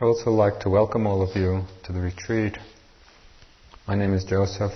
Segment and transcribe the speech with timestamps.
[0.00, 2.56] I'd also like to welcome all of you to the retreat.
[3.88, 4.70] My name is Joseph.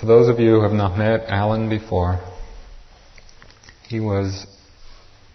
[0.00, 2.18] For those of you who have not met Alan before,
[3.86, 4.44] he was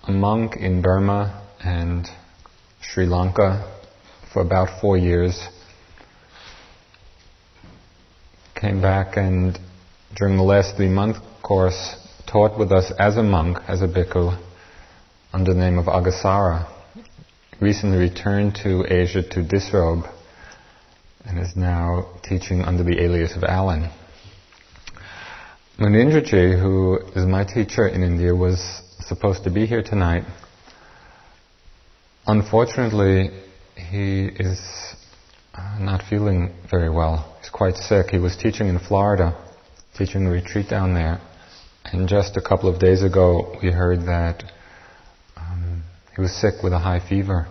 [0.04, 2.10] a monk in Burma and
[2.82, 3.82] Sri Lanka
[4.34, 5.48] for about four years.
[8.54, 9.58] Came back and
[10.14, 11.96] during the last three month course
[12.30, 14.45] taught with us as a monk, as a bhikkhu,
[15.36, 16.66] under the name of Agasara.
[17.60, 20.06] Recently returned to Asia to disrobe
[21.26, 23.92] and is now teaching under the alias of Alan.
[25.78, 30.24] Munindraji, who is my teacher in India, was supposed to be here tonight.
[32.26, 33.30] Unfortunately,
[33.76, 34.62] he is
[35.54, 37.36] uh, not feeling very well.
[37.42, 38.10] He's quite sick.
[38.10, 39.36] He was teaching in Florida,
[39.98, 41.20] teaching a retreat down there.
[41.84, 44.46] And just a couple of days ago, we heard that
[46.16, 47.48] he was sick with a high fever.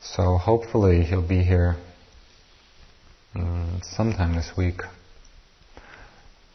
[0.00, 1.76] So hopefully he'll be here
[3.34, 4.80] um, sometime this week.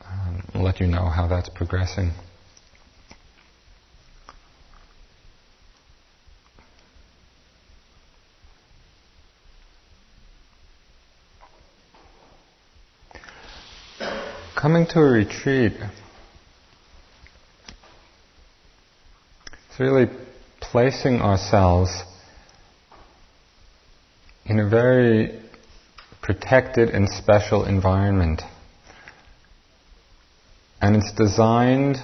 [0.06, 2.12] Um, I'll let you know how that's progressing.
[14.56, 15.72] Coming to a retreat
[19.70, 20.10] it's really
[20.72, 22.04] placing ourselves
[24.46, 25.40] in a very
[26.22, 28.42] protected and special environment.
[30.82, 31.98] And it's designed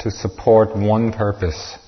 [0.00, 1.78] to support one purpose.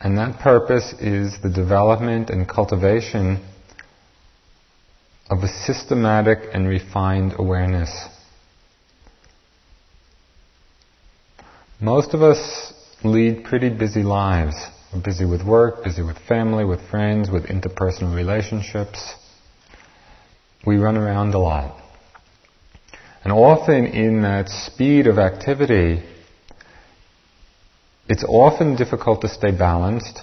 [0.00, 3.46] And that purpose is the development and cultivation
[5.28, 7.90] of a systematic and refined awareness.
[11.80, 12.72] Most of us
[13.12, 14.56] lead pretty busy lives.
[14.92, 19.14] We're busy with work, busy with family, with friends, with interpersonal relationships.
[20.66, 21.80] We run around a lot.
[23.24, 26.02] And often in that speed of activity,
[28.08, 30.20] it's often difficult to stay balanced.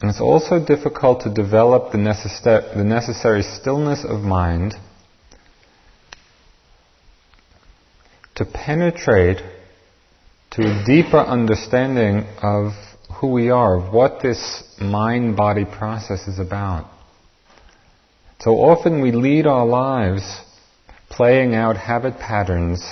[0.00, 4.74] And it's also difficult to develop the, necessar- the necessary stillness of mind
[8.36, 9.42] to penetrate
[10.56, 12.72] to a deeper understanding of
[13.20, 16.90] who we are, what this mind body process is about.
[18.40, 20.40] So often we lead our lives
[21.10, 22.82] playing out habit patterns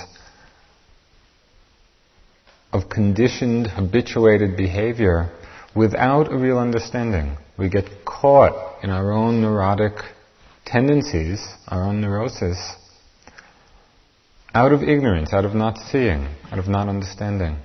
[2.71, 5.31] of conditioned, habituated behavior
[5.75, 7.35] without a real understanding.
[7.57, 9.93] We get caught in our own neurotic
[10.65, 12.75] tendencies, our own neurosis,
[14.55, 17.57] out of ignorance, out of not seeing, out of not understanding.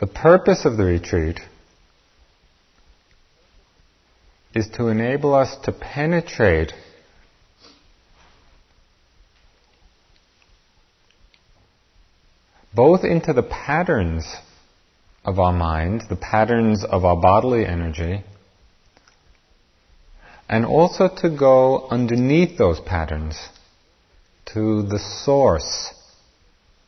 [0.00, 1.40] The purpose of the retreat
[4.54, 6.72] is to enable us to penetrate
[12.74, 14.24] both into the patterns
[15.22, 18.24] of our mind, the patterns of our bodily energy,
[20.48, 23.36] and also to go underneath those patterns
[24.54, 25.92] to the source,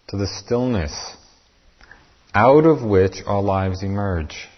[0.06, 1.16] to the stillness,
[2.32, 4.48] out of which our lives emerge.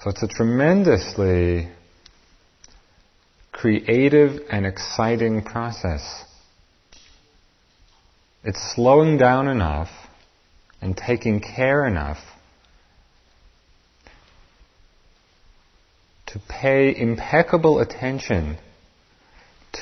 [0.00, 1.68] So it's a tremendously
[3.50, 6.24] creative and exciting process.
[8.44, 9.88] It's slowing down enough
[10.80, 12.18] and taking care enough
[16.26, 18.58] to pay impeccable attention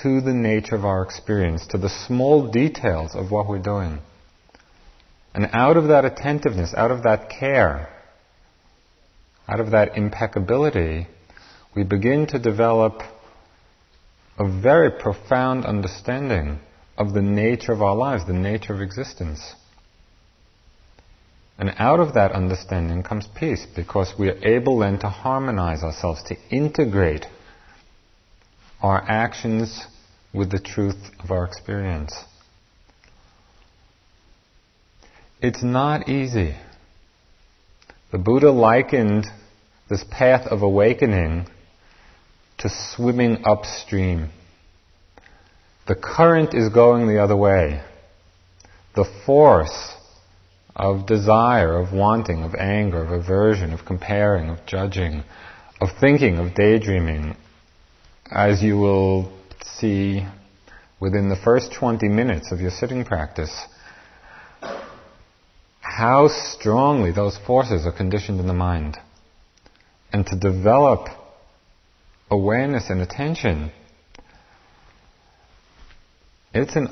[0.03, 4.01] to the nature of our experience, to the small details of what we're doing.
[5.35, 7.89] And out of that attentiveness, out of that care,
[9.49, 11.07] out of that impeccability,
[11.75, 13.03] we begin to develop
[14.39, 16.61] a very profound understanding
[16.97, 19.55] of the nature of our lives, the nature of existence.
[21.59, 26.23] And out of that understanding comes peace because we are able then to harmonize ourselves,
[26.25, 27.27] to integrate
[28.83, 29.87] our actions
[30.33, 32.15] with the truth of our experience.
[35.41, 36.55] It's not easy.
[38.13, 39.27] The Buddha likened
[39.89, 41.47] this path of awakening
[42.59, 44.31] to swimming upstream.
[45.87, 47.83] The current is going the other way.
[48.95, 49.95] The force
[50.75, 55.25] of desire, of wanting, of anger, of aversion, of comparing, of judging,
[55.81, 57.37] of thinking, of daydreaming,
[58.35, 59.33] as you will
[59.79, 60.27] see
[60.99, 63.65] within the first 20 minutes of your sitting practice,
[65.81, 68.97] how strongly those forces are conditioned in the mind.
[70.13, 71.07] And to develop
[72.29, 73.71] awareness and attention,
[76.53, 76.89] it's an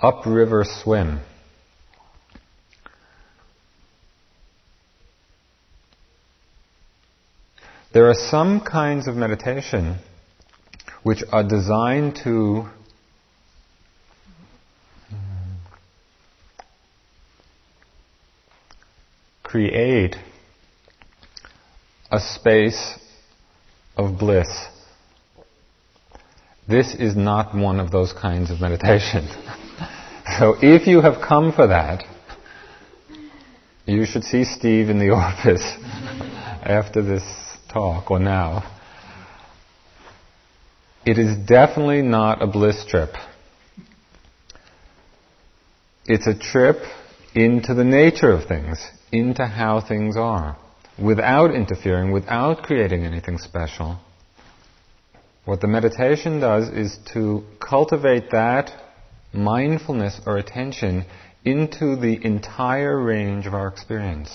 [0.00, 1.20] upriver swim.
[7.92, 9.98] There are some kinds of meditation
[11.02, 12.66] which are designed to
[19.42, 20.16] create
[22.10, 22.98] a space
[23.96, 24.66] of bliss.
[26.68, 29.26] This is not one of those kinds of meditation.
[30.38, 32.04] so if you have come for that,
[33.84, 35.76] you should see Steve in the office
[36.62, 37.22] after this
[37.68, 38.81] talk or now.
[41.04, 43.10] It is definitely not a bliss trip.
[46.06, 46.76] It's a trip
[47.34, 48.78] into the nature of things,
[49.10, 50.56] into how things are,
[50.96, 53.98] without interfering, without creating anything special.
[55.44, 58.70] What the meditation does is to cultivate that
[59.32, 61.04] mindfulness or attention
[61.44, 64.30] into the entire range of our experience.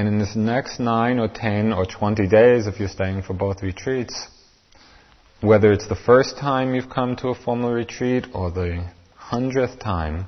[0.00, 3.62] And in this next nine or ten or twenty days, if you're staying for both
[3.62, 4.28] retreats,
[5.42, 10.26] whether it's the first time you've come to a formal retreat or the hundredth time,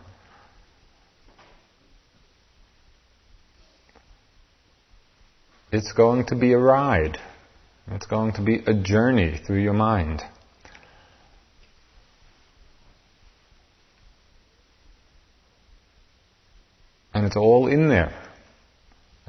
[5.72, 7.16] it's going to be a ride.
[7.92, 10.20] It's going to be a journey through your mind.
[17.14, 18.21] And it's all in there.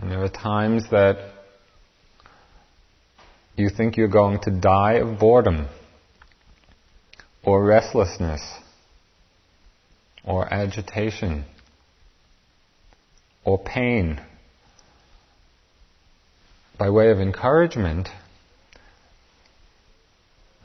[0.04, 1.16] And there are times that
[3.56, 5.70] you think you're going to die of boredom
[7.42, 8.42] or restlessness
[10.26, 11.46] or agitation
[13.46, 14.20] or pain.
[16.78, 18.10] By way of encouragement,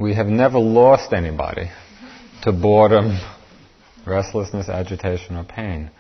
[0.01, 1.71] we have never lost anybody
[2.43, 3.21] to boredom,
[4.05, 5.93] restlessness, agitation, or pain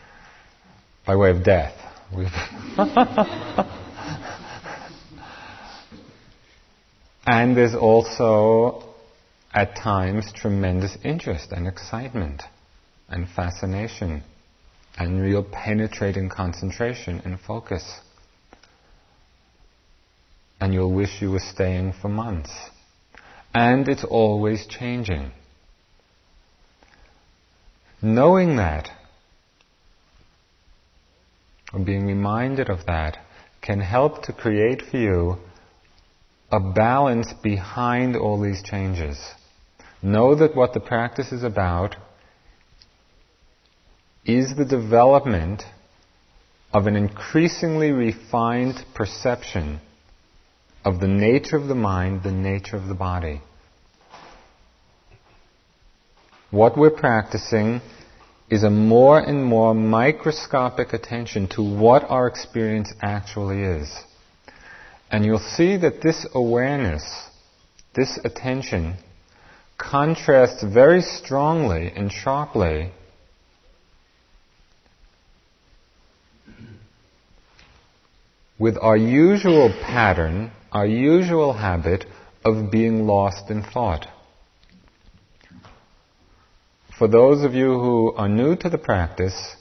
[1.06, 1.88] by way of death.
[7.31, 8.82] And there's also,
[9.52, 12.43] at times, tremendous interest and excitement
[13.06, 14.22] and fascination
[14.96, 18.00] and real penetrating concentration and focus.
[20.58, 22.50] And you'll wish you were staying for months.
[23.54, 25.31] And it's always changing.
[28.00, 28.88] Knowing that,
[31.72, 33.18] or being reminded of that,
[33.60, 35.36] can help to create for you
[36.50, 39.18] a balance behind all these changes.
[40.02, 41.96] Know that what the practice is about
[44.24, 45.62] is the development
[46.72, 49.80] of an increasingly refined perception
[50.84, 53.40] of the nature of the mind, the nature of the body.
[56.50, 57.80] What we're practicing
[58.50, 63.94] is a more and more microscopic attention to what our experience actually is.
[65.10, 67.28] And you'll see that this awareness,
[67.94, 68.96] this attention,
[69.76, 72.90] contrasts very strongly and sharply
[78.58, 82.04] with our usual pattern, our usual habit
[82.44, 84.06] of being lost in thought.
[86.99, 89.55] For those of you who are new to the practice,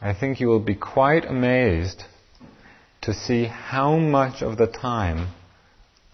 [0.00, 2.04] I think you will be quite amazed
[3.02, 5.28] to see how much of the time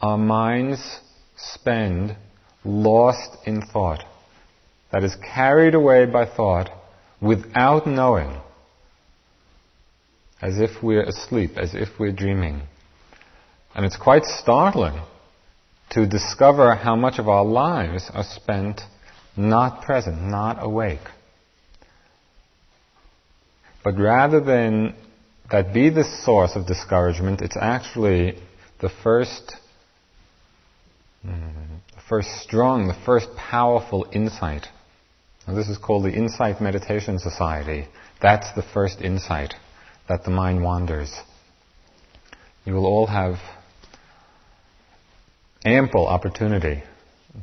[0.03, 0.99] our minds
[1.37, 2.17] spend
[2.65, 4.03] lost in thought.
[4.91, 6.69] That is carried away by thought
[7.21, 8.37] without knowing.
[10.43, 12.63] As if we're asleep, as if we're dreaming.
[13.73, 15.01] And it's quite startling
[15.91, 18.81] to discover how much of our lives are spent
[19.37, 21.01] not present, not awake.
[23.85, 24.95] But rather than
[25.51, 28.39] that be the source of discouragement, it's actually
[28.81, 29.55] the first,
[31.25, 31.53] mm,
[31.95, 34.67] the first strong, the first powerful insight.
[35.47, 37.87] And this is called the Insight Meditation Society.
[38.21, 39.55] That's the first insight
[40.09, 41.15] that the mind wanders.
[42.65, 43.37] You will all have
[45.65, 46.83] ample opportunity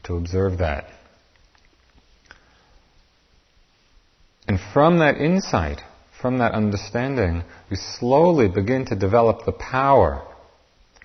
[0.03, 0.85] to observe that.
[4.53, 5.81] And from that insight,
[6.22, 10.24] from that understanding, we slowly begin to develop the power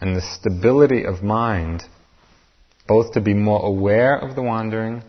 [0.02, 1.84] and the stability of mind,
[2.86, 5.02] both to be more aware of the wandering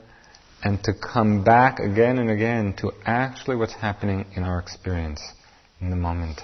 [0.64, 5.22] and to come back again and again to actually what's happening in our experience
[5.82, 6.40] in the moment.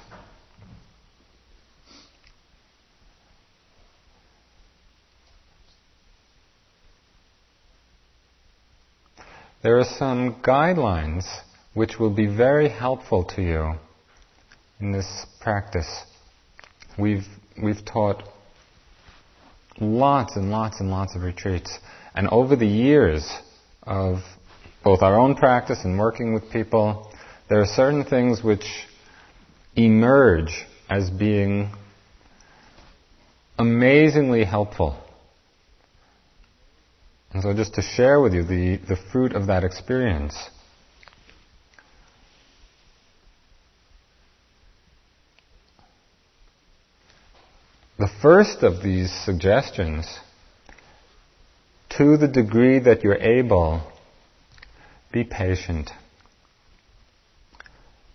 [9.63, 11.23] There are some guidelines
[11.75, 13.73] which will be very helpful to you
[14.79, 16.03] in this practice.
[16.97, 17.27] We've,
[17.61, 18.23] we've taught
[19.79, 21.77] lots and lots and lots of retreats.
[22.15, 23.29] And over the years
[23.83, 24.19] of
[24.83, 27.11] both our own practice and working with people,
[27.49, 28.65] there are certain things which
[29.75, 31.71] emerge as being
[33.59, 34.97] amazingly helpful.
[37.33, 40.35] And so just to share with you the, the fruit of that experience.
[47.97, 50.05] The first of these suggestions,
[51.91, 53.89] to the degree that you're able,
[55.13, 55.91] be patient.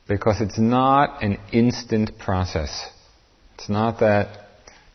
[0.07, 2.91] Because it's not an instant process.
[3.55, 4.49] It's not that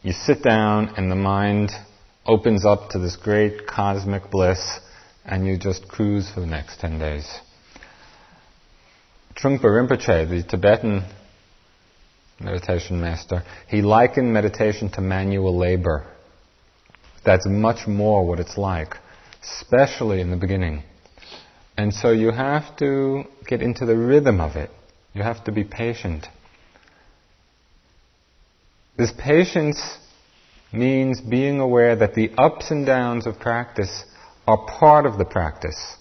[0.04, 1.72] you sit down and the mind
[2.24, 4.80] opens up to this great cosmic bliss
[5.26, 7.28] and you just cruise for the next 10 days.
[9.36, 11.06] Trungpa Rinpoche, the Tibetan
[12.40, 16.06] meditation master, he likened meditation to manual labor.
[17.26, 18.96] That's much more what it's like,
[19.42, 20.84] especially in the beginning.
[21.78, 24.70] And so you have to get into the rhythm of it.
[25.14, 26.28] You have to be patient.
[28.98, 29.98] This patience
[30.72, 34.04] means being aware that the ups and downs of practice
[34.48, 35.96] are part of the practice.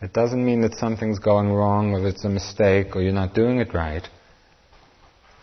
[0.00, 3.58] It doesn't mean that something's going wrong or it's a mistake or you're not doing
[3.58, 4.08] it right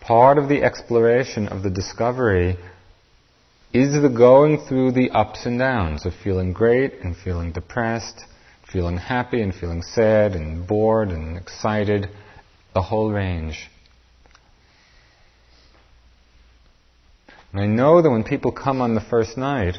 [0.06, 2.58] part of the exploration of the discovery
[3.74, 8.24] is the going through the ups and downs of feeling great and feeling depressed,
[8.72, 12.08] feeling happy and feeling sad and bored and excited,
[12.74, 13.68] the whole range.
[17.52, 19.78] And I know that when people come on the first night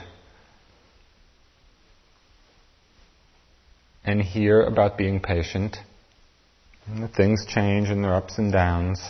[4.05, 5.77] and hear about being patient,
[6.87, 9.01] and the things change and their ups and downs,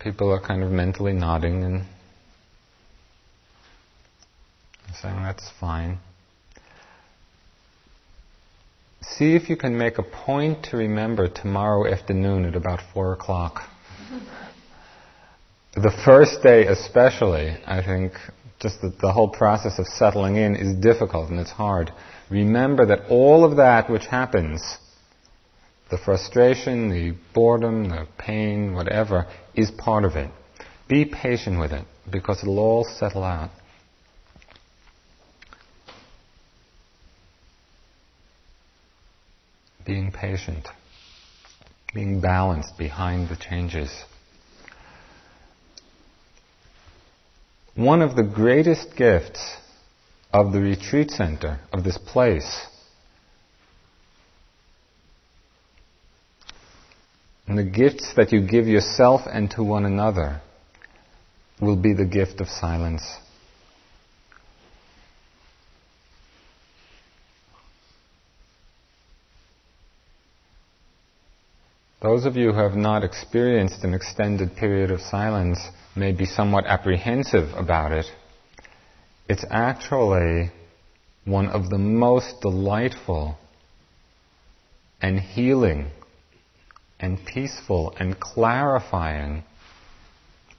[0.00, 1.84] people are kind of mentally nodding and
[5.00, 5.98] saying that's fine.
[9.02, 13.62] See if you can make a point to remember tomorrow afternoon at about four o'clock.
[15.74, 18.14] the first day, especially, I think,
[18.60, 21.92] just the, the whole process of settling in is difficult and it's hard.
[22.30, 24.78] Remember that all of that which happens
[25.90, 30.30] the frustration, the boredom, the pain, whatever, is part of it.
[30.88, 33.50] Be patient with it because it'll all settle out.
[39.86, 40.68] Being patient,
[41.94, 43.90] being balanced behind the changes.
[47.74, 49.56] One of the greatest gifts
[50.32, 52.66] of the retreat center, of this place,
[57.46, 60.40] And the gifts that you give yourself and to one another
[61.60, 63.02] will be the gift of silence.
[72.00, 75.58] Those of you who have not experienced an extended period of silence
[75.96, 78.04] may be somewhat apprehensive about it.
[79.26, 80.50] It's actually
[81.24, 83.38] one of the most delightful
[85.00, 85.90] and healing
[87.04, 89.44] and peaceful and clarifying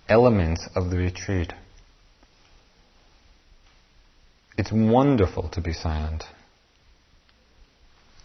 [0.08, 1.52] elements of the retreat.
[4.56, 6.24] It's wonderful to be silent.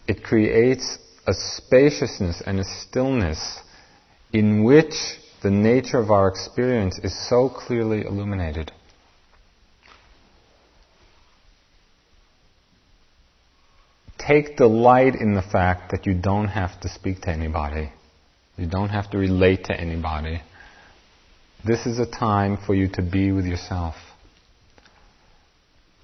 [0.07, 3.59] It creates a spaciousness and a stillness
[4.31, 4.93] in which
[5.41, 8.71] the nature of our experience is so clearly illuminated.
[14.19, 17.91] Take delight in the fact that you don't have to speak to anybody.
[18.61, 20.39] You don't have to relate to anybody.
[21.65, 23.95] This is a time for you to be with yourself.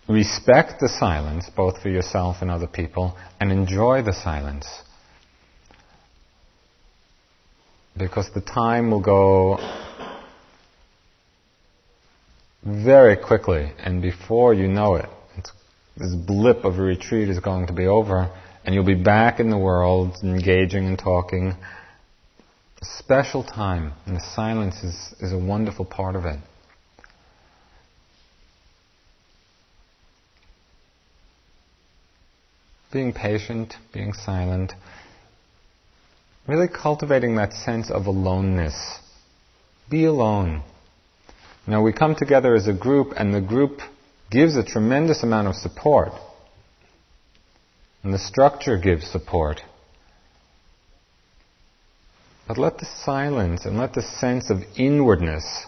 [0.09, 4.65] Respect the silence, both for yourself and other people, and enjoy the silence.
[7.95, 9.57] Because the time will go
[12.63, 15.09] very quickly, and before you know it,
[15.95, 18.35] this blip of a retreat is going to be over,
[18.65, 21.55] and you'll be back in the world, engaging and talking
[22.81, 26.39] special time, and the silence is, is a wonderful part of it.
[32.91, 34.73] being patient, being silent,
[36.47, 38.99] really cultivating that sense of aloneness.
[39.89, 40.63] Be alone.
[41.67, 43.81] Now we come together as a group and the group
[44.31, 46.11] gives a tremendous amount of support.
[48.03, 49.61] And the structure gives support.
[52.47, 55.65] But let the silence and let the sense of inwardness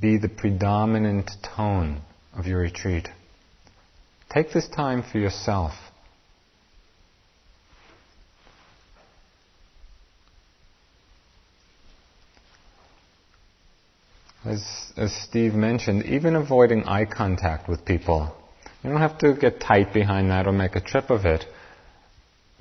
[0.00, 2.00] be the predominant tone
[2.36, 3.08] of your retreat.
[4.30, 5.72] Take this time for yourself.
[14.44, 18.34] As, as Steve mentioned, even avoiding eye contact with people.
[18.82, 21.44] You don't have to get tight behind that or make a trip of it.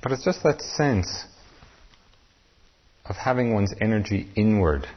[0.02, 1.26] But it's just that sense
[3.06, 4.88] of having one's energy inward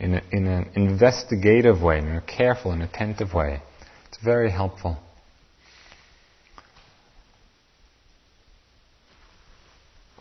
[0.00, 3.62] in, a, in an investigative way, in a careful and attentive way.
[4.08, 4.98] It's very helpful.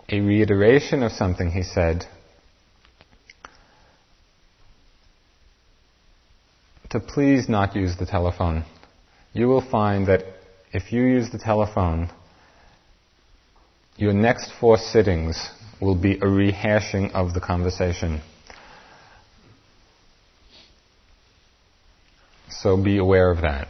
[0.09, 2.05] A reiteration of something he said
[6.89, 8.63] to please not use the telephone.
[9.33, 10.24] You will find that
[10.71, 12.09] if you use the telephone,
[13.97, 15.50] your next four sittings
[15.81, 18.22] will be a rehashing of the conversation.
[22.50, 23.67] So be aware of that.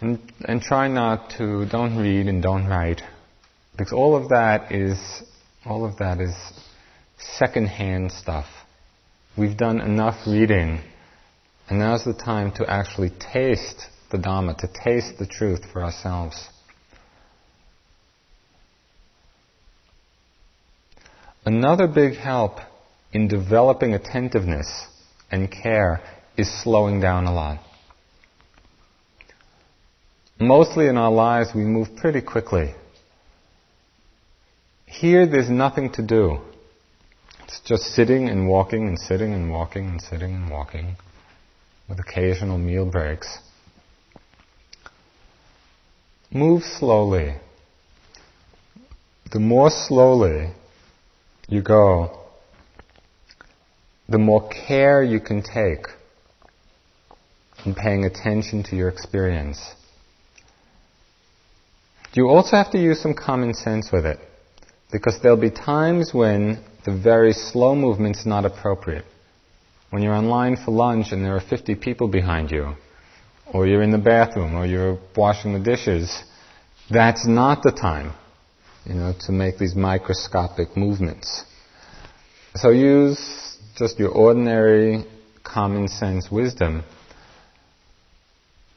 [0.00, 3.02] And, and try not to, don't read and don't write.
[3.76, 4.98] Because all of that is,
[5.64, 6.34] all of that is
[7.18, 8.46] secondhand stuff.
[9.36, 10.80] We've done enough reading,
[11.68, 16.48] and now's the time to actually taste the Dhamma, to taste the truth for ourselves.
[21.46, 22.58] Another big help
[23.12, 24.86] in developing attentiveness
[25.30, 26.00] and care
[26.38, 27.60] is slowing down a lot.
[30.40, 32.74] Mostly in our lives, we move pretty quickly.
[34.86, 36.38] Here, there's nothing to do.
[37.44, 40.96] It's just sitting and walking and sitting and walking and sitting and walking
[41.88, 43.38] with occasional meal breaks.
[46.32, 47.34] Move slowly.
[49.30, 50.52] The more slowly
[51.48, 52.18] you go,
[54.08, 55.86] the more care you can take
[57.64, 59.74] in paying attention to your experience.
[62.12, 64.18] You also have to use some common sense with it,
[64.92, 69.04] because there'll be times when the very slow movement's not appropriate.
[69.90, 72.74] When you're online for lunch and there are 50 people behind you,
[73.52, 76.22] or you're in the bathroom, or you're washing the dishes,
[76.90, 78.12] that's not the time,
[78.86, 81.44] you know, to make these microscopic movements.
[82.56, 85.04] So use just your ordinary
[85.42, 86.84] common sense wisdom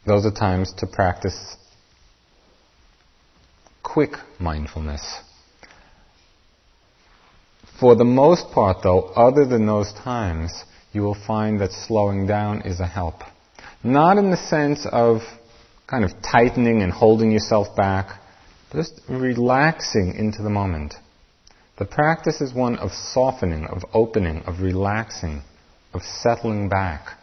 [0.07, 1.57] those are times to practice
[3.83, 5.19] quick mindfulness.
[7.77, 12.61] For the most part, though, other than those times, you will find that slowing down
[12.61, 13.15] is a help.
[13.83, 15.23] Not in the sense of
[15.87, 18.21] kind of tightening and holding yourself back,
[18.77, 20.93] just relaxing into the moment.
[21.79, 25.41] The practice is one of softening, of opening, of relaxing,
[25.95, 27.17] of settling back.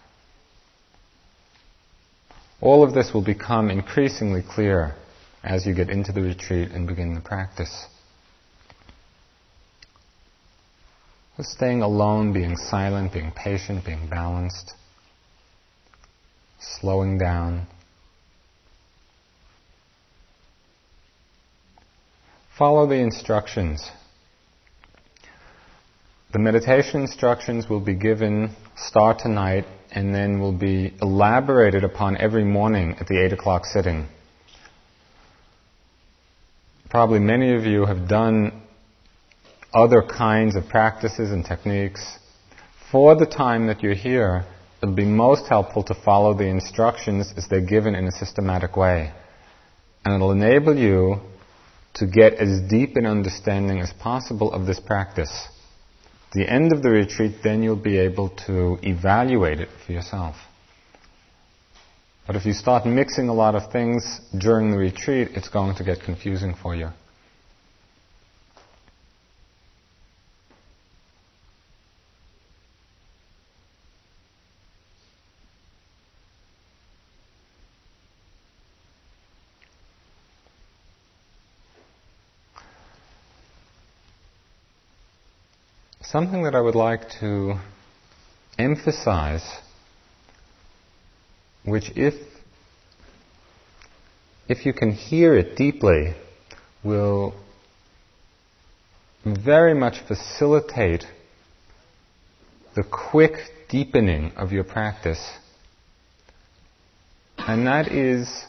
[2.60, 4.96] All of this will become increasingly clear
[5.44, 7.86] as you get into the retreat and begin the practice.
[11.36, 14.72] Just staying alone, being silent, being patient, being balanced,
[16.80, 17.68] slowing down.
[22.56, 23.90] Follow the instructions.
[26.32, 32.44] The meditation instructions will be given, start tonight, and then will be elaborated upon every
[32.44, 34.06] morning at the 8 o'clock sitting.
[36.90, 38.62] Probably many of you have done
[39.74, 42.18] other kinds of practices and techniques.
[42.92, 44.44] For the time that you're here,
[44.80, 48.76] it will be most helpful to follow the instructions as they're given in a systematic
[48.76, 49.12] way.
[50.04, 51.20] And it'll enable you
[51.94, 55.48] to get as deep an understanding as possible of this practice
[56.34, 60.34] the end of the retreat, then you'll be able to evaluate it for yourself.
[62.26, 65.84] But if you start mixing a lot of things during the retreat, it's going to
[65.84, 66.88] get confusing for you.
[86.14, 87.54] Something that I would like to
[88.56, 89.44] emphasize,
[91.64, 92.14] which if,
[94.48, 96.14] if you can hear it deeply,
[96.84, 97.34] will
[99.24, 101.04] very much facilitate
[102.76, 103.32] the quick
[103.68, 105.32] deepening of your practice.
[107.38, 108.44] And that is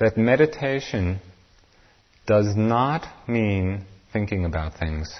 [0.00, 1.20] that meditation
[2.26, 5.14] does not mean thinking about things.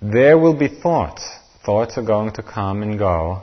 [0.00, 1.28] There will be thoughts.
[1.64, 3.42] Thoughts are going to come and go,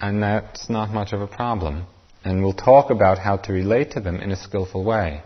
[0.00, 1.86] and that's not much of a problem.
[2.24, 5.22] And we'll talk about how to relate to them in a skillful way.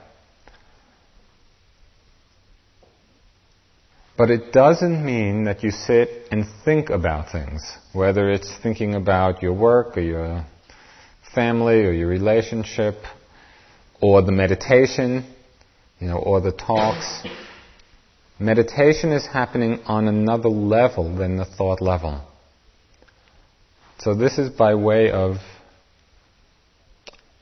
[4.17, 9.43] But it doesn't mean that you sit and think about things, whether it's thinking about
[9.43, 10.47] your work or your
[11.35, 12.95] family or your relationship
[14.01, 15.25] or the meditation,
[15.99, 17.23] you know, or the talks.
[18.38, 22.20] Meditation is happening on another level than the thought level.
[23.99, 25.37] So this is by way of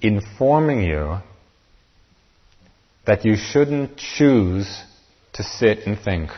[0.01, 1.19] informing you
[3.07, 4.83] that you shouldn't choose
[5.33, 6.31] to sit and think.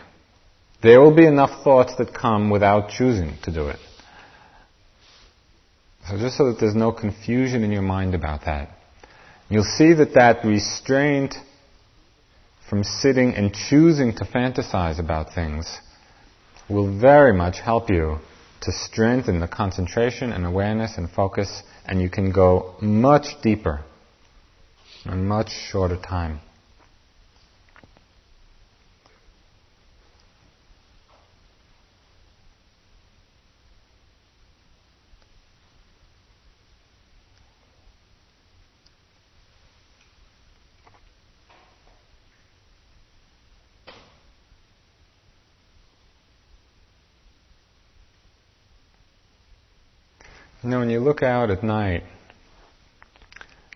[0.82, 3.80] There will be enough thoughts that come without choosing to do it.
[6.08, 8.68] So just so that there's no confusion in your mind about that.
[9.48, 11.34] You'll see that that restraint
[12.74, 15.78] from sitting and choosing to fantasize about things
[16.68, 18.18] will very much help you
[18.60, 23.84] to strengthen the concentration and awareness and focus, and you can go much deeper
[25.04, 26.40] in much shorter time.
[50.64, 52.04] You know, when you look out at night,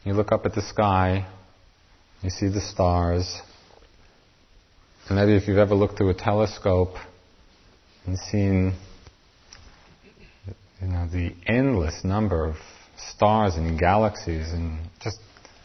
[0.04, 1.26] you look up at the sky,
[2.22, 3.42] you see the stars,
[5.06, 6.94] and maybe if you've ever looked through a telescope
[8.06, 8.72] and seen,
[10.80, 12.56] you know, the endless number of
[12.96, 15.18] stars and galaxies, and just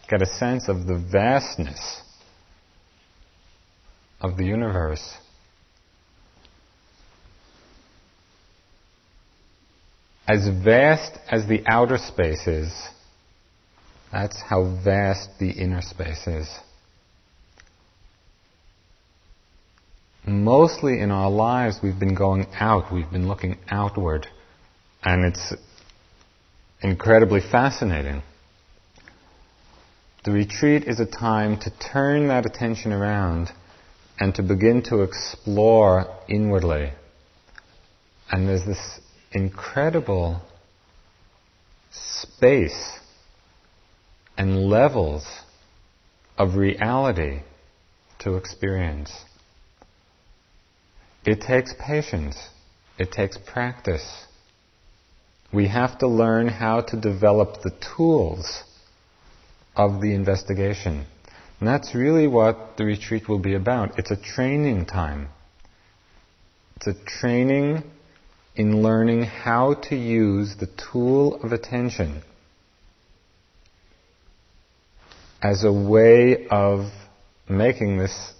[0.09, 2.01] get a sense of the vastness
[4.19, 5.13] of the universe.
[10.27, 12.71] As vast as the outer space is,
[14.11, 16.49] that's how vast the inner space is.
[20.25, 24.27] Mostly in our lives, we've been going out, we've been looking outward,
[25.03, 25.53] and it's
[26.81, 28.21] incredibly fascinating.
[30.23, 33.49] The retreat is a time to turn that attention around
[34.17, 36.93] and to begin to explore inwardly.
[38.31, 39.01] And there's this
[39.33, 40.41] incredible
[41.91, 42.99] space
[44.37, 45.25] and levels
[46.37, 47.41] of reality
[48.19, 49.11] to experience.
[51.25, 52.37] It takes patience.
[52.97, 54.25] It takes practice.
[55.51, 58.63] We have to learn how to develop the tools
[59.75, 61.05] of the investigation.
[61.59, 63.97] And that's really what the retreat will be about.
[63.97, 65.29] It's a training time.
[66.75, 67.83] It's a training
[68.55, 72.21] in learning how to use the tool of attention
[75.41, 76.85] as a way of
[77.49, 78.33] making this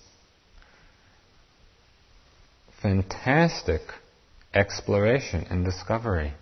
[2.81, 3.81] fantastic
[4.53, 6.33] exploration and discovery.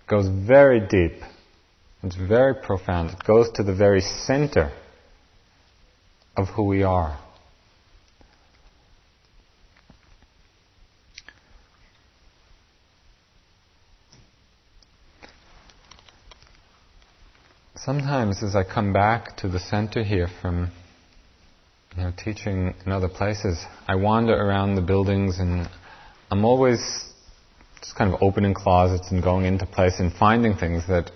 [0.00, 1.22] It goes very deep.
[2.02, 3.10] It's very profound.
[3.10, 4.72] It goes to the very center
[6.36, 7.18] of who we are.
[17.86, 20.72] Sometimes as I come back to the center here from
[21.96, 25.68] you know, teaching in other places, I wander around the buildings and
[26.28, 26.80] I'm always
[27.78, 31.12] just kind of opening closets and going into place and finding things that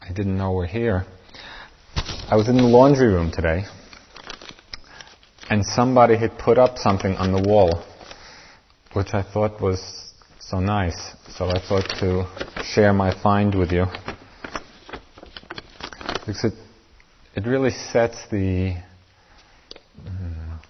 [0.00, 1.04] I didn't know were here.
[2.28, 3.64] I was in the laundry room today
[5.50, 7.84] and somebody had put up something on the wall
[8.92, 11.16] which I thought was so nice.
[11.36, 13.86] So I thought to share my find with you
[16.30, 16.58] because it,
[17.34, 18.76] it really sets the,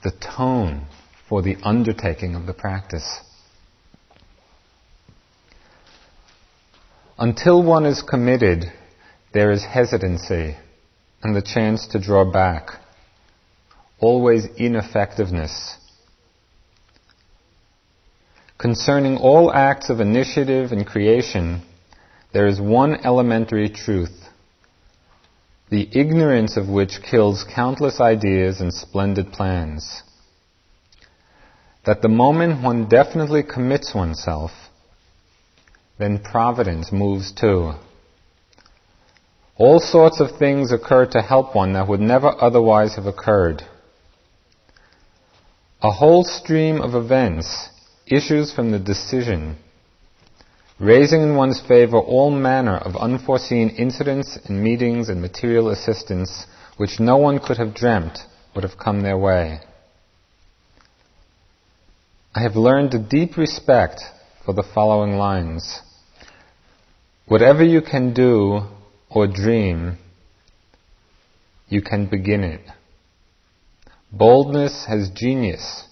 [0.03, 0.87] the tone
[1.29, 3.21] for the undertaking of the practice.
[7.19, 8.73] Until one is committed,
[9.35, 10.57] there is hesitancy
[11.23, 12.71] and the chance to draw back,
[13.99, 15.77] always ineffectiveness.
[18.57, 21.61] Concerning all acts of initiative and creation,
[22.33, 24.30] there is one elementary truth
[25.71, 30.03] the ignorance of which kills countless ideas and splendid plans.
[31.87, 34.51] That the moment one definitely commits oneself,
[35.99, 37.73] then providence moves too.
[39.57, 43.63] All sorts of things occur to help one that would never otherwise have occurred.
[45.83, 47.69] A whole stream of events
[48.07, 49.57] issues from the decision,
[50.81, 56.47] raising in one's favor all manner of unforeseen incidents and meetings and material assistance
[56.79, 58.19] which no one could have dreamt
[58.55, 59.61] would have come their way.
[62.35, 64.01] I have learned a deep respect
[64.47, 65.81] for the following lines.
[67.27, 68.63] Whatever you can do
[69.11, 69.99] or dream,
[71.69, 72.63] you can begin it.
[74.11, 75.85] Boldness has genius,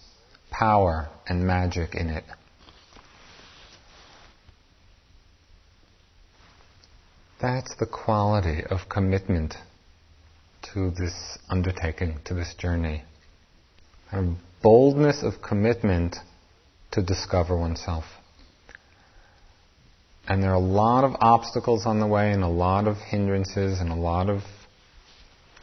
[0.51, 2.25] power, and magic in it.
[7.41, 9.55] That's the quality of commitment
[10.75, 13.05] to this undertaking, to this journey.
[14.11, 16.17] A boldness of commitment
[16.93, 18.05] to discover oneself.
[20.27, 23.81] And there are a lot of obstacles on the way and a lot of hindrances
[23.81, 24.43] and a lot of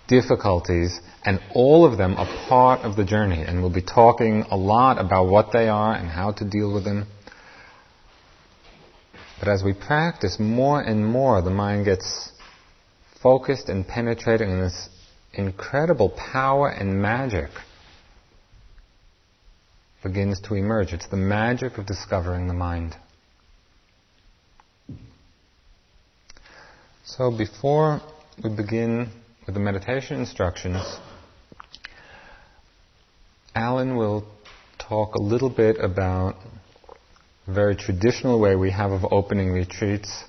[0.08, 3.42] difficulties, and all of them are part of the journey.
[3.42, 6.86] And we'll be talking a lot about what they are and how to deal with
[6.86, 7.08] them.
[9.40, 12.32] But as we practice more and more, the mind gets
[13.22, 14.90] focused and penetrating in this
[15.34, 17.50] incredible power and magic
[20.04, 20.94] begins to emerge.
[20.94, 22.96] It's the magic of discovering the mind.
[27.04, 28.02] So before
[28.44, 29.10] we begin
[29.46, 30.84] with the meditation instructions,
[33.56, 34.28] Alan will
[34.78, 36.36] talk a little bit about
[37.48, 40.24] very traditional way we have of opening retreats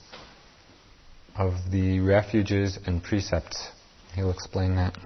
[1.37, 3.69] of the refuges and precepts.
[4.15, 4.97] He'll explain that.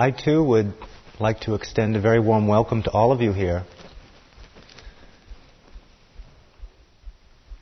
[0.00, 0.72] I too would
[1.18, 3.64] like to extend a very warm welcome to all of you here.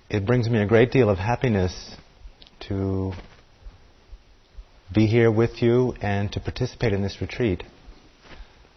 [0.09, 1.97] It brings me a great deal of happiness
[2.69, 3.13] to
[4.95, 7.65] be here with you and to participate in this retreat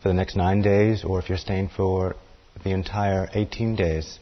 [0.02, 2.16] for the next nine days, or if you're staying for
[2.64, 4.18] the entire 18 days.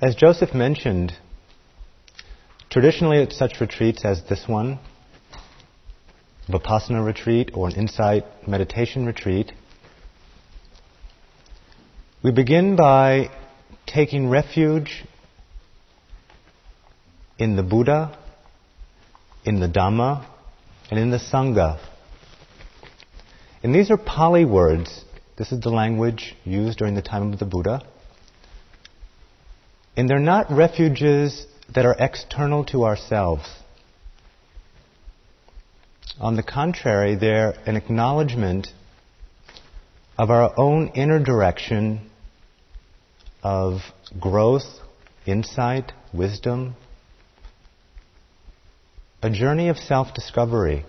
[0.00, 1.12] As Joseph mentioned,
[2.70, 4.78] traditionally at such retreats as this one,
[6.50, 9.52] Vipassana retreat or an insight meditation retreat,
[12.22, 13.30] we begin by
[13.86, 15.04] taking refuge
[17.38, 18.18] in the Buddha,
[19.44, 20.26] in the Dhamma,
[20.90, 21.80] and in the Sangha.
[23.62, 25.04] And these are Pali words.
[25.38, 27.82] This is the language used during the time of the Buddha.
[29.96, 33.48] And they're not refuges that are external to ourselves.
[36.20, 38.68] On the contrary, they're an acknowledgement
[40.18, 42.10] of our own inner direction
[43.42, 43.80] of
[44.20, 44.80] growth,
[45.24, 46.76] insight, wisdom,
[49.22, 50.84] a journey of self discovery.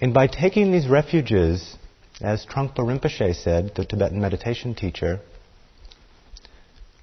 [0.00, 1.76] And by taking these refuges,
[2.20, 5.20] as Trungpa Rinpoche said, the Tibetan meditation teacher,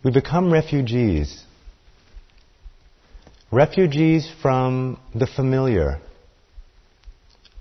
[0.04, 1.46] we become refugees.
[3.52, 6.02] Refugees from the familiar,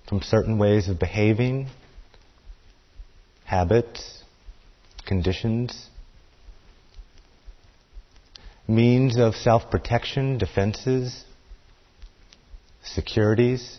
[0.09, 1.69] from certain ways of behaving,
[3.45, 4.25] habits,
[5.07, 5.89] conditions,
[8.67, 11.25] means of self protection, defenses,
[12.83, 13.79] securities.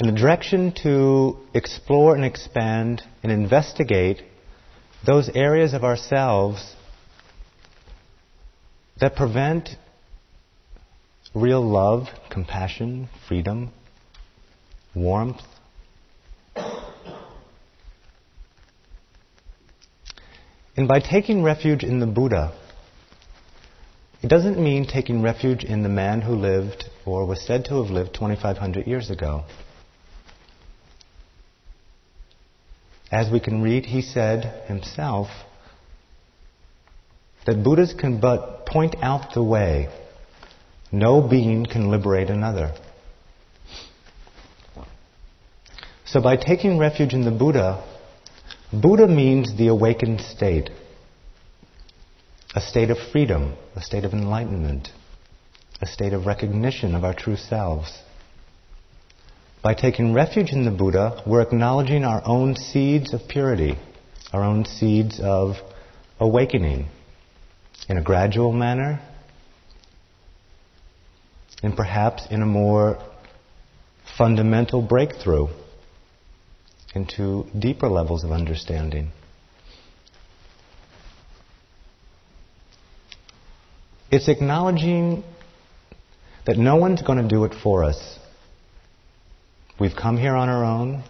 [0.00, 4.20] And the direction to explore and expand and investigate
[5.06, 6.74] those areas of ourselves
[9.02, 9.70] that prevent
[11.34, 13.68] real love, compassion, freedom,
[14.94, 15.40] warmth.
[20.76, 22.56] And by taking refuge in the Buddha,
[24.22, 27.90] it doesn't mean taking refuge in the man who lived or was said to have
[27.90, 29.42] lived 2,500 years ago.
[33.10, 35.26] As we can read, he said himself
[37.46, 39.88] that Buddhas can but point out the way.
[40.90, 42.74] No being can liberate another.
[46.04, 47.82] So by taking refuge in the Buddha,
[48.72, 50.70] Buddha means the awakened state,
[52.54, 54.88] a state of freedom, a state of enlightenment,
[55.80, 57.98] a state of recognition of our true selves.
[59.62, 63.76] By taking refuge in the Buddha, we're acknowledging our own seeds of purity,
[64.32, 65.56] our own seeds of
[66.20, 66.88] awakening
[67.88, 69.00] in a gradual manner,
[71.62, 72.98] and perhaps in a more
[74.16, 75.48] fundamental breakthrough
[76.94, 79.10] into deeper levels of understanding.
[84.10, 85.24] It's acknowledging
[86.44, 88.18] that no one's going to do it for us.
[89.80, 91.02] We've come here on our own,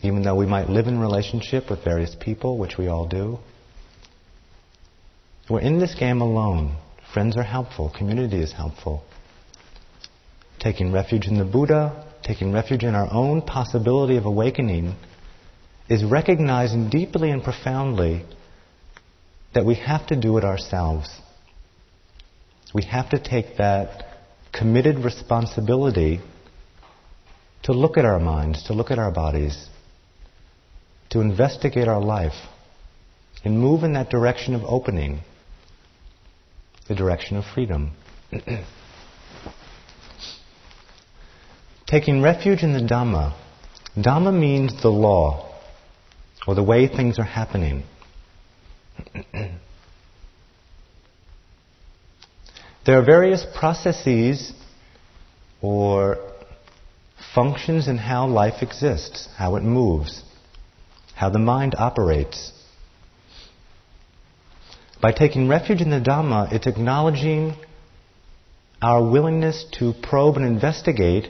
[0.00, 3.38] even though we might live in relationship with various people, which we all do.
[5.50, 6.76] We're in this game alone.
[7.12, 9.02] Friends are helpful, community is helpful.
[10.60, 14.94] Taking refuge in the Buddha, taking refuge in our own possibility of awakening
[15.88, 18.24] is recognizing deeply and profoundly
[19.52, 21.10] that we have to do it ourselves.
[22.72, 24.04] We have to take that
[24.52, 26.20] committed responsibility
[27.64, 29.66] to look at our minds, to look at our bodies,
[31.10, 32.32] to investigate our life,
[33.44, 35.20] and move in that direction of opening,
[36.92, 37.92] the direction of freedom.
[41.86, 43.34] Taking refuge in the Dhamma.
[43.96, 45.54] Dhamma means the law,
[46.46, 47.84] or the way things are happening.
[52.84, 54.52] there are various processes
[55.62, 56.18] or
[57.34, 60.22] functions in how life exists, how it moves,
[61.14, 62.52] how the mind operates.
[65.02, 67.56] By taking refuge in the Dhamma, it's acknowledging
[68.80, 71.28] our willingness to probe and investigate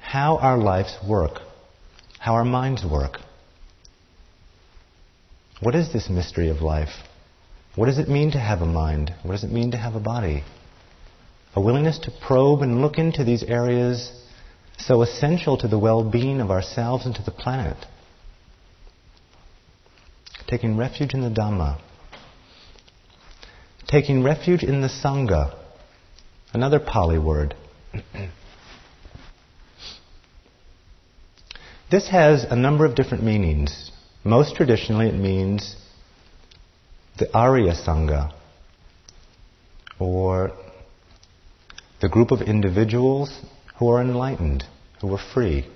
[0.00, 1.40] how our lives work,
[2.18, 3.20] how our minds work.
[5.60, 6.88] What is this mystery of life?
[7.76, 9.14] What does it mean to have a mind?
[9.22, 10.42] What does it mean to have a body?
[11.54, 14.10] A willingness to probe and look into these areas
[14.76, 17.76] so essential to the well being of ourselves and to the planet.
[20.48, 21.80] Taking refuge in the Dhamma.
[23.88, 25.58] Taking refuge in the Sangha,
[26.52, 27.56] another Pali word.
[31.90, 33.90] this has a number of different meanings.
[34.24, 35.74] Most traditionally, it means
[37.18, 38.34] the Arya Sangha,
[39.98, 40.52] or
[42.02, 43.40] the group of individuals
[43.78, 44.64] who are enlightened,
[45.00, 45.66] who are free.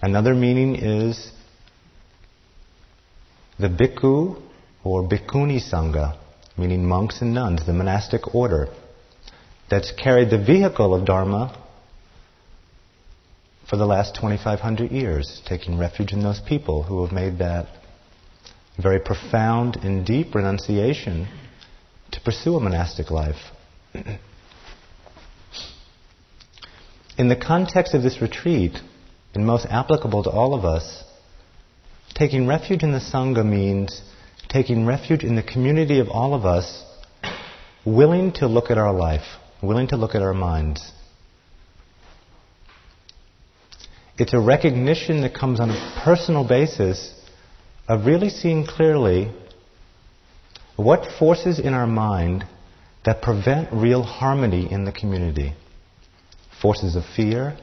[0.00, 1.32] Another meaning is
[3.58, 4.40] the bhikkhu
[4.88, 6.16] or bhikkhuni sangha,
[6.56, 8.68] meaning monks and nuns, the monastic order
[9.70, 11.54] that's carried the vehicle of Dharma
[13.68, 17.66] for the last 2,500 years, taking refuge in those people who have made that
[18.82, 21.28] very profound and deep renunciation
[22.12, 23.36] to pursue a monastic life.
[27.18, 28.78] in the context of this retreat,
[29.34, 31.04] and most applicable to all of us,
[32.14, 34.00] taking refuge in the Sangha means
[34.48, 36.82] taking refuge in the community of all of us,
[37.84, 39.24] willing to look at our life,
[39.62, 40.92] willing to look at our minds.
[44.18, 47.14] It's a recognition that comes on a personal basis
[47.86, 49.32] of really seeing clearly
[50.76, 52.44] what forces in our mind
[53.04, 55.54] that prevent real harmony in the community.
[56.60, 57.56] Forces of fear,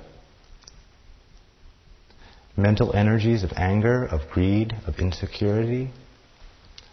[2.56, 5.92] mental energies of anger, of greed, of insecurity,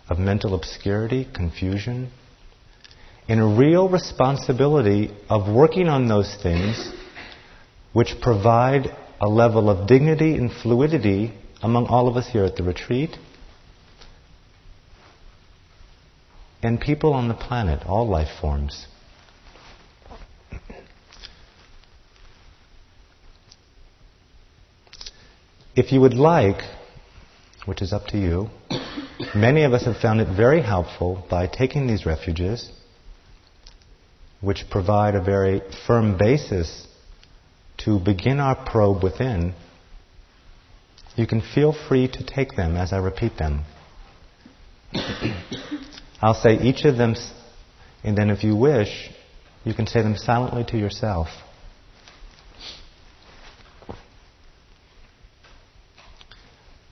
[0.09, 2.11] of mental obscurity, confusion,
[3.29, 6.93] and a real responsibility of working on those things
[7.93, 8.87] which provide
[9.21, 11.33] a level of dignity and fluidity
[11.63, 13.17] among all of us here at the retreat
[16.63, 18.87] and people on the planet, all life forms.
[25.75, 26.63] If you would like,
[27.65, 28.51] which is up to you,
[29.35, 32.71] many of us have found it very helpful by taking these refuges,
[34.41, 36.87] which provide a very firm basis
[37.79, 39.55] to begin our probe within.
[41.17, 43.65] You can feel free to take them as I repeat them.
[46.23, 47.17] I'll say each of them,
[48.05, 49.11] and then if you wish,
[49.65, 51.29] you can say them silently to yourself.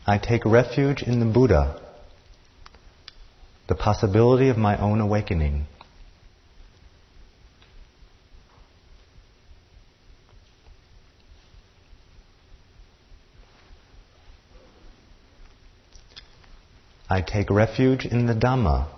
[0.06, 1.80] I take refuge in the Buddha,
[3.70, 5.64] the possibility of my own awakening.
[17.08, 18.88] I take refuge in the Dhamma,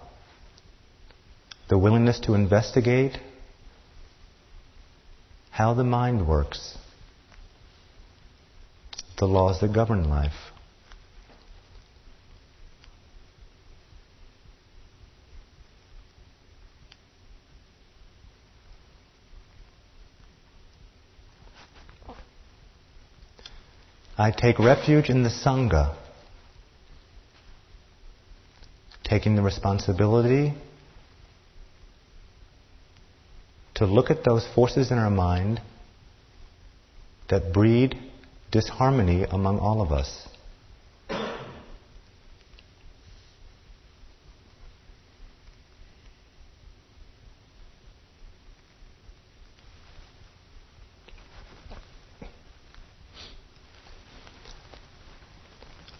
[1.68, 3.18] the willingness to investigate
[5.50, 6.78] how the mind works,
[9.18, 10.51] the laws that govern life.
[24.18, 25.96] I take refuge in the Sangha,
[29.04, 30.52] taking the responsibility
[33.74, 35.60] to look at those forces in our mind
[37.30, 37.98] that breed
[38.50, 40.28] disharmony among all of us.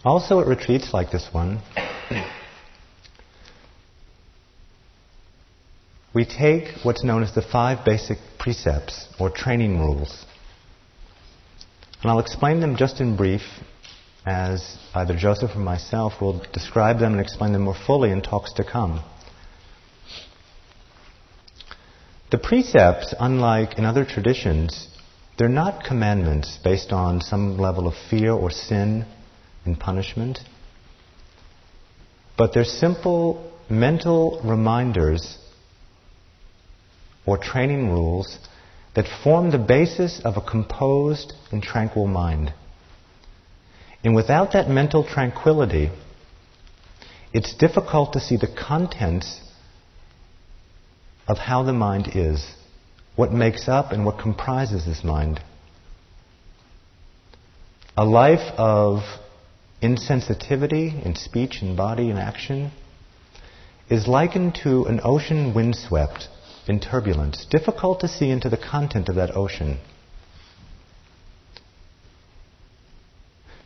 [0.05, 1.61] Also, at retreats like this one,
[6.13, 10.25] we take what's known as the five basic precepts or training rules.
[12.01, 13.43] And I'll explain them just in brief
[14.25, 18.51] as either Joseph or myself will describe them and explain them more fully in talks
[18.53, 19.01] to come.
[22.29, 24.89] The precepts, unlike in other traditions,
[25.37, 29.05] they're not commandments based on some level of fear or sin
[29.65, 30.39] and punishment.
[32.37, 35.37] But they're simple mental reminders
[37.25, 38.37] or training rules
[38.95, 42.53] that form the basis of a composed and tranquil mind.
[44.03, 45.89] And without that mental tranquility,
[47.31, 49.41] it's difficult to see the contents
[51.27, 52.45] of how the mind is,
[53.15, 55.39] what makes up and what comprises this mind.
[57.95, 58.99] A life of
[59.83, 62.71] insensitivity in speech and body and action
[63.89, 66.29] is likened to an ocean windswept
[66.67, 69.77] in turbulence, difficult to see into the content of that ocean.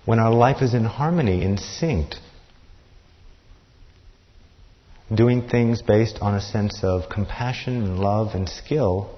[0.06, 2.16] When our life is in harmony, in sync,
[5.14, 9.18] doing things based on a sense of compassion and love and skill,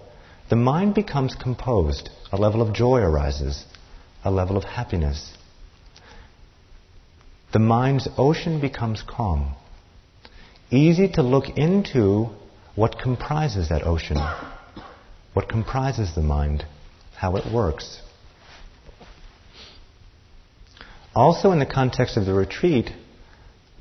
[0.50, 2.10] the mind becomes composed.
[2.32, 3.66] A level of joy arises,
[4.24, 5.38] a level of happiness.
[7.52, 9.56] The mind's ocean becomes calm.
[10.70, 12.30] Easy to look into
[12.76, 14.18] what comprises that ocean,
[15.34, 16.64] what comprises the mind,
[17.16, 18.02] how it works.
[21.16, 22.92] Also, in the context of the retreat,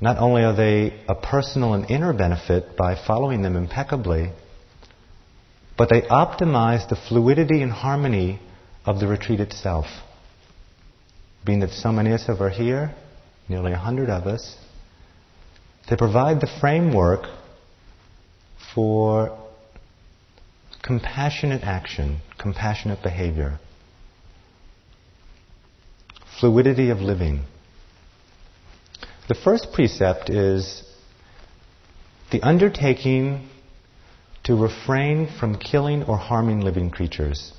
[0.01, 4.31] not only are they a personal and inner benefit by following them impeccably,
[5.77, 8.39] but they optimize the fluidity and harmony
[8.85, 9.85] of the retreat itself.
[11.45, 12.95] Being that so many of us are here,
[13.49, 14.55] nearly a hundred of us,
[15.89, 17.21] they provide the framework
[18.75, 19.37] for
[20.83, 23.59] compassionate action, compassionate behavior,
[26.39, 27.43] fluidity of living.
[29.27, 30.83] The first precept is
[32.31, 33.49] the undertaking
[34.43, 37.53] to refrain from killing or harming living creatures.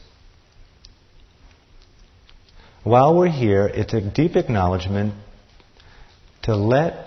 [2.83, 5.15] While we're here, it's a deep acknowledgement
[6.43, 7.07] to let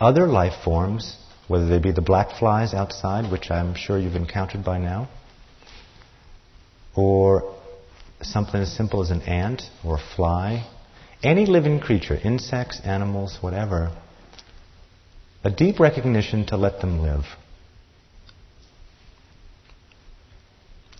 [0.00, 1.16] other life forms,
[1.48, 5.08] whether they be the black flies outside, which I'm sure you've encountered by now,
[6.94, 7.54] or
[8.22, 10.66] something as simple as an ant or a fly,
[11.22, 13.96] any living creature, insects, animals, whatever,
[15.44, 17.24] a deep recognition to let them live.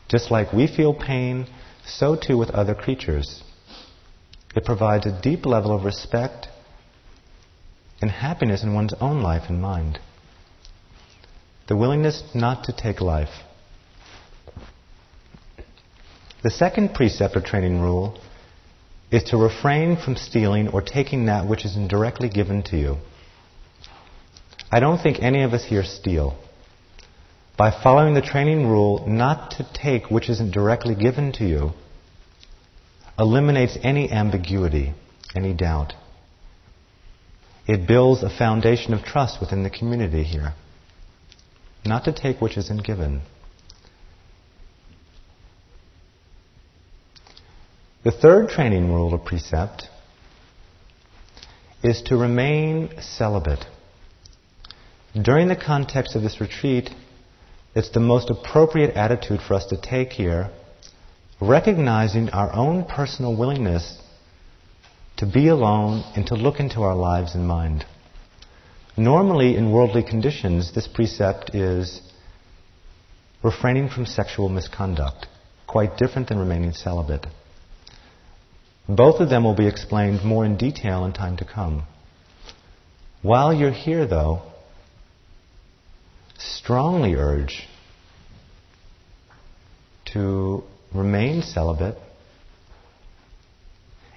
[0.08, 1.46] Just like we feel pain,
[1.84, 3.42] so too with other creatures.
[4.54, 6.48] It provides a deep level of respect
[8.00, 9.98] and happiness in one's own life and mind.
[11.68, 13.42] The willingness not to take life.
[16.42, 18.18] The second precept or training rule
[19.10, 22.96] is to refrain from stealing or taking that which is indirectly given to you.
[24.70, 26.36] I don't think any of us here steal.
[27.56, 31.72] By following the training rule not to take which isn't directly given to you,
[33.18, 34.92] eliminates any ambiguity,
[35.34, 35.94] any doubt.
[37.66, 40.54] It builds a foundation of trust within the community here.
[41.84, 43.22] Not to take which isn't given.
[48.04, 49.88] The third training rule or precept
[51.82, 53.64] is to remain celibate.
[55.20, 56.90] During the context of this retreat,
[57.74, 60.50] it's the most appropriate attitude for us to take here,
[61.40, 64.00] recognizing our own personal willingness
[65.16, 67.84] to be alone and to look into our lives and mind.
[68.96, 72.00] Normally, in worldly conditions, this precept is
[73.42, 75.26] refraining from sexual misconduct,
[75.66, 77.26] quite different than remaining celibate.
[78.88, 81.84] Both of them will be explained more in detail in time to come.
[83.22, 84.42] While you're here, though,
[86.38, 87.66] strongly urge
[90.12, 90.62] to
[90.94, 91.98] remain celibate,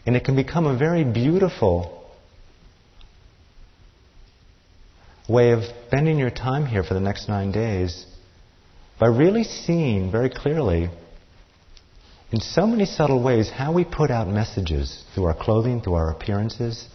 [0.10, 2.03] and it can become a very beautiful
[5.28, 8.07] way of spending your time here for the next nine days
[8.99, 10.89] by really seeing very clearly
[12.32, 16.10] in so many subtle ways how we put out messages through our clothing, through our
[16.10, 16.88] appearances,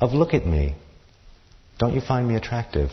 [0.00, 0.74] of look at me.
[1.78, 2.90] Don't you find me attractive?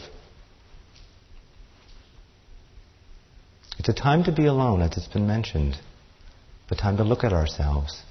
[3.80, 5.78] It's a time to be alone, as it's been mentioned.
[6.70, 8.04] The time to look at ourselves.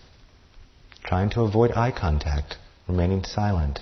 [1.07, 2.57] Trying to avoid eye contact,
[2.89, 3.79] remaining silent.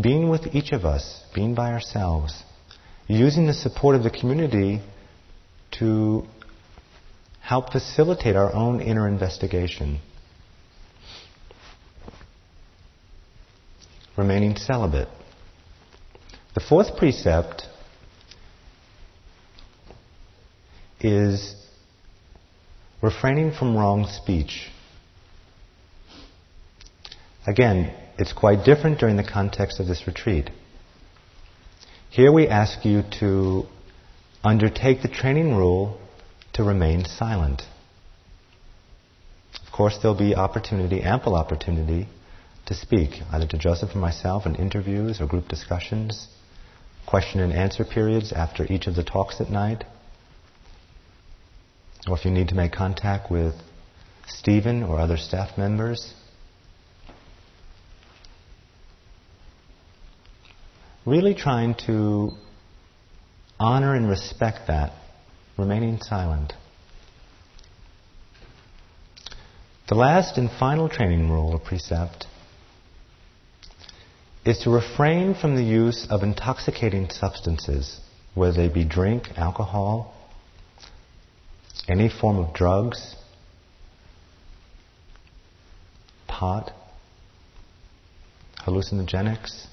[0.00, 2.42] Being with each of us, being by ourselves.
[3.06, 4.80] Using the support of the community
[5.72, 6.24] to
[7.42, 10.00] help facilitate our own inner investigation.
[14.16, 15.08] Remaining celibate.
[16.54, 17.64] The fourth precept
[21.00, 21.56] is
[23.02, 24.70] refraining from wrong speech.
[27.46, 30.50] Again, it's quite different during the context of this retreat.
[32.10, 33.64] Here we ask you to
[34.44, 35.98] undertake the training rule
[36.52, 37.62] to remain silent.
[39.66, 42.08] Of course, there'll be opportunity, ample opportunity,
[42.66, 46.28] to speak, either to Joseph or myself in interviews or group discussions,
[47.06, 49.84] question and answer periods after each of the talks at night,
[52.06, 53.54] or if you need to make contact with
[54.26, 56.14] Stephen or other staff members.
[61.04, 62.30] Really trying to
[63.58, 64.92] honor and respect that
[65.58, 66.52] remaining silent.
[69.88, 72.26] The last and final training rule or precept
[74.44, 78.00] is to refrain from the use of intoxicating substances,
[78.34, 80.14] whether they be drink, alcohol,
[81.88, 83.16] any form of drugs,
[86.28, 86.72] pot,
[88.64, 89.66] hallucinogenics.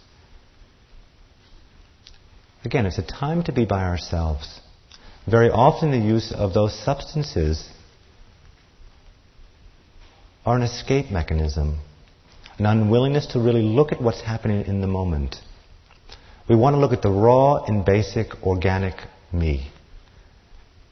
[2.66, 4.60] Again, it's a time to be by ourselves.
[5.26, 7.70] Very often, the use of those substances
[10.46, 11.80] are an escape mechanism,
[12.58, 15.38] an unwillingness to really look at what's happening in the moment.
[16.50, 18.96] We want to look at the raw and basic organic
[19.32, 19.72] me,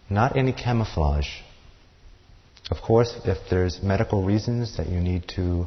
[0.10, 1.28] not any camouflage.
[2.70, 5.66] Of course, if there's medical reasons that you need to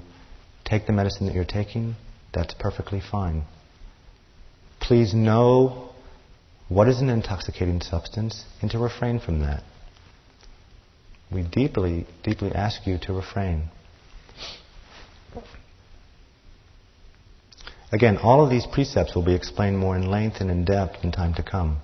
[0.65, 1.97] take the medicine that you're taking,
[2.33, 3.43] that's perfectly fine.
[4.81, 5.90] Please know
[6.71, 9.65] what is an intoxicating substance and to refrain from that.
[11.31, 13.65] We deeply, deeply ask you to refrain.
[17.93, 21.11] Again, all of these precepts will be explained more in length and in depth in
[21.11, 21.79] time to come.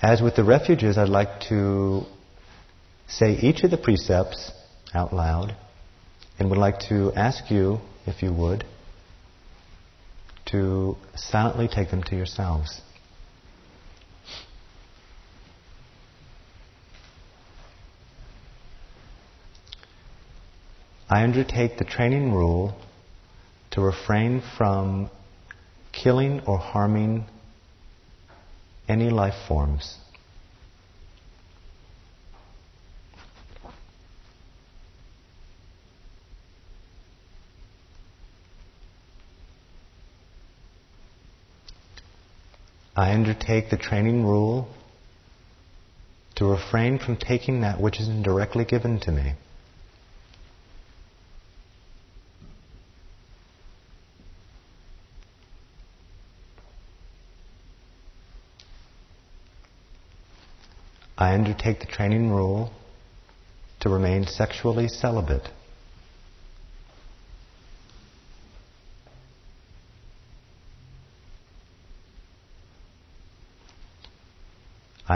[0.00, 2.06] As with the refuges, I'd like to
[3.08, 4.50] say each of the precepts
[4.94, 5.54] out loud
[6.38, 8.64] and would like to ask you, if you would,
[10.52, 12.80] to silently take them to yourselves.
[21.10, 22.74] I undertake the training rule
[23.72, 25.10] to refrain from
[25.92, 27.26] killing or harming
[28.88, 29.98] any life forms.
[42.94, 44.68] I undertake the training rule
[46.34, 49.32] to refrain from taking that which is indirectly given to me.
[61.16, 62.72] I undertake the training rule
[63.80, 65.48] to remain sexually celibate.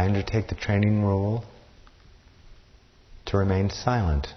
[0.07, 1.45] I undertake the training rule
[3.25, 4.29] to remain silent.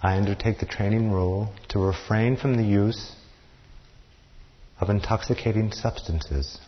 [0.00, 3.16] I undertake the training rule to refrain from the use
[4.80, 6.60] of intoxicating substances.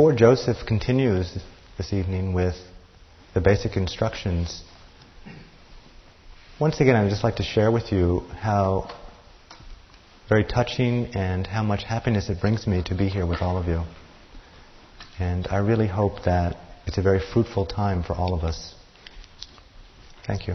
[0.00, 1.38] Before Joseph continues
[1.76, 2.54] this evening with
[3.34, 4.62] the basic instructions,
[6.58, 8.90] once again, I'd just like to share with you how
[10.26, 13.66] very touching and how much happiness it brings me to be here with all of
[13.66, 13.82] you.
[15.18, 18.74] And I really hope that it's a very fruitful time for all of us.
[20.26, 20.54] Thank you.